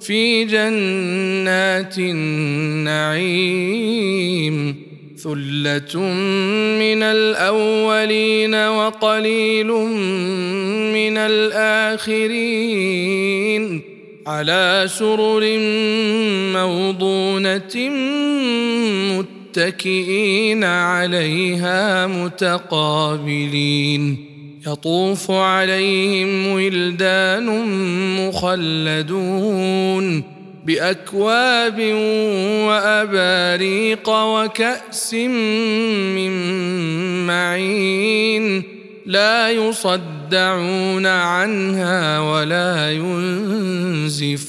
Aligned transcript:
في 0.00 0.44
جنات 0.44 1.98
النعيم 1.98 3.38
ثلة 5.16 5.98
من 6.78 7.02
الأولين 7.02 8.54
وقليل 8.54 9.66
من 9.66 11.16
الآخرين 11.18 12.82
على 14.26 14.84
سرر 14.88 15.58
موضونة 16.52 17.88
متكئين 19.18 20.64
عليها 20.64 22.06
متقابلين 22.06 23.48
يطوف 24.66 25.30
عليهم 25.30 26.46
ولدان 26.46 27.46
مخلدون 28.28 29.58
بأكواب 30.66 31.80
وأباريق 32.66 34.08
وكأس 34.08 35.14
من 35.14 36.32
معين 37.26 38.62
لا 39.06 39.50
يصدعون 39.50 41.06
عنها 41.06 42.20
ولا 42.20 42.92
ينزفون 42.92 44.48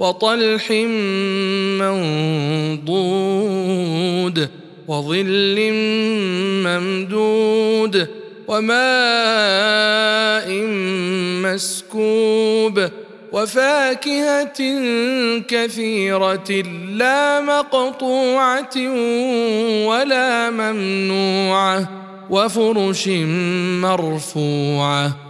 وطلح 0.00 0.70
منضود 3.10 4.48
وظل 4.88 5.72
ممدود 6.64 8.08
وماء 8.48 8.80
مسكوب 11.44 12.88
وفاكهة 13.32 14.60
كثيرة 15.48 16.50
لا 16.92 17.40
مقطوعة 17.40 18.76
ولا 19.86 20.50
ممنوعة 20.50 21.88
وفرش 22.30 23.08
مرفوعة 23.82 25.29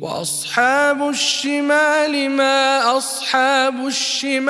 وأصحاب 0.00 1.08
الشمال 1.08 2.30
ما 2.30 2.96
أصحاب 2.96 3.86
الشمال 3.86 4.40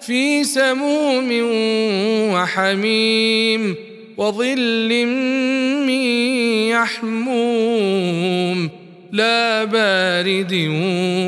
في 0.00 0.44
سموم 0.44 1.28
وحميم 2.34 3.74
وظل 4.16 5.06
من 5.86 5.98
يحموم 6.74 8.70
لا 9.12 9.64
بارد 9.64 10.52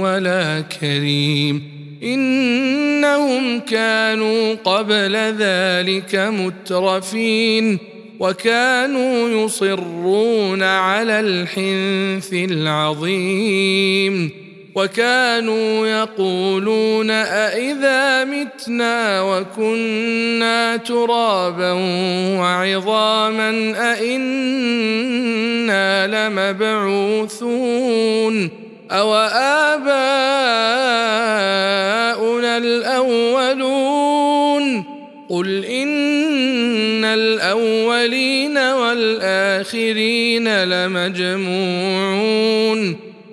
ولا 0.03 0.65
كريم 0.81 1.63
إنهم 2.03 3.61
كانوا 3.61 4.55
قبل 4.55 5.17
ذلك 5.17 6.15
مترفين 6.15 7.79
وكانوا 8.21 9.29
يصرون 9.29 10.63
على 10.63 11.21
الحنث 11.21 12.33
العظيم 12.33 14.31
وكانوا 14.75 15.87
يقولون 15.87 17.11
أإذا 17.11 18.25
متنا 18.25 19.23
وكنا 19.23 20.77
ترابا 20.77 21.73
وعظاما 22.39 23.75
أإنا 23.93 25.09
لمبعوثون 26.29 27.59
أو 28.91 29.15
آباؤنا 29.15 30.09
الأولون 32.57 34.18
قل 35.29 35.65
إن 35.65 37.05
الأولين 37.05 38.59
والآخرين 38.59 39.85
لمجموعون 40.65 42.29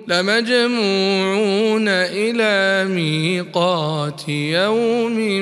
لمجموعون 0.08 1.88
إلى 1.88 2.88
ميقات 2.94 4.28
يوم 4.28 5.40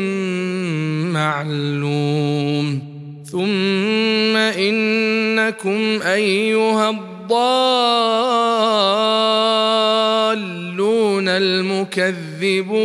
معلوم 1.13 2.95
ثم 3.25 4.37
انكم 4.37 6.03
ايها 6.03 6.91
الضالون 6.91 7.05
المكذبون 11.29 12.85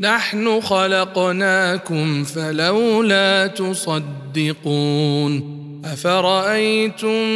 نحن 0.00 0.60
خلقناكم 0.60 2.24
فلولا 2.24 3.46
تصدقون 3.46 4.80
أفرأيتم 5.92 7.28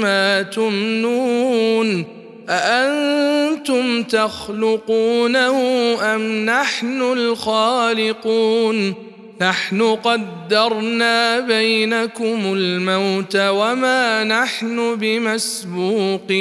ما 0.00 0.42
تمنون 0.42 2.04
أأنتم 2.48 4.02
تخلقونه 4.02 5.56
أم 6.14 6.44
نحن 6.44 7.02
الخالقون 7.02 8.94
نحن 9.40 9.82
قدرنا 9.82 11.40
بينكم 11.40 12.54
الموت 12.54 13.36
وما 13.36 14.24
نحن 14.24 14.96
بمسبوقين 14.96 16.38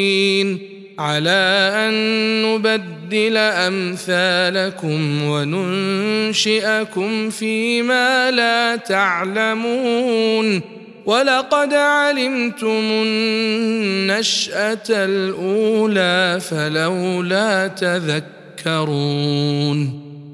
على 0.99 1.71
أن 1.75 1.93
نبدل 2.41 3.37
أمثالكم 3.37 5.23
وننشئكم 5.23 7.29
فيما 7.29 8.31
لا 8.31 8.75
تعلمون. 8.75 10.61
ولقد 11.05 11.73
علمتم 11.73 12.89
النشأة 12.91 14.87
الأولى 14.89 16.39
فلولا 16.39 17.67
تذكرون. 17.67 19.27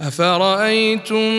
أفرأيتم 0.02 1.34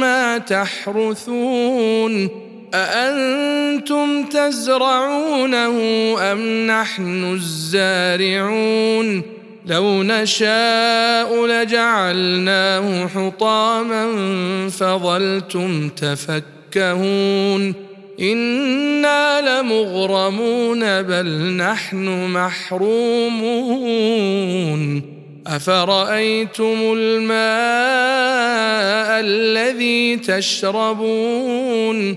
ما 0.00 0.38
تحرثون؟ 0.38 2.47
أأنتم 2.74 4.24
تزرعونه 4.24 5.76
أم 6.32 6.66
نحن 6.66 7.34
الزارعون؟ 7.34 9.22
لو 9.66 10.02
نشاء 10.02 11.46
لجعلناه 11.46 13.06
حطاما 13.06 14.08
فظلتم 14.70 15.88
تفكهون. 15.88 17.74
إنا 18.20 19.60
لمغرمون 19.60 21.02
بل 21.02 21.56
نحن 21.56 22.32
محرومون. 22.32 24.02
أفرأيتم 25.46 26.94
الماء 26.96 27.38
الذي 29.20 30.16
تشربون؟ 30.16 32.16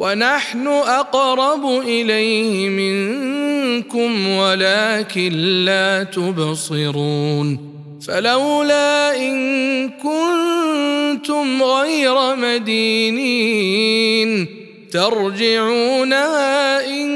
ونحن 0.00 0.66
أقرب 0.66 1.80
إليه 1.80 2.68
منكم 2.68 4.28
ولكن 4.28 5.32
لا 5.64 6.02
تبصرون 6.02 7.70
فلولا 8.06 9.16
إن 9.16 9.88
كنتم 9.88 11.62
غير 11.62 12.36
مدينين 12.36 14.46
ترجعونها 14.92 16.86
إن 16.86 17.10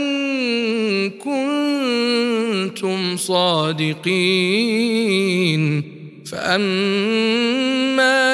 كنتم 1.11 3.17
صادقين 3.17 4.35
فأما 6.27 8.34